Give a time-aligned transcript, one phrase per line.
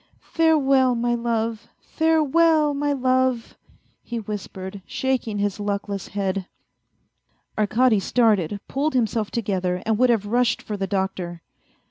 [0.19, 1.67] "Farewell, my love!
[1.79, 3.55] Farewell, my love!"
[4.01, 6.47] he whispered, shaking his luckless head.
[7.55, 11.43] Arkady started, pulled himself to gether and would have rushed for the doctor.